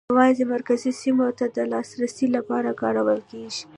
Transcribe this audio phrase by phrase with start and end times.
[0.13, 3.63] یوازې مرکزي سیمو ته د لاسرسي لپاره کارول کېږي.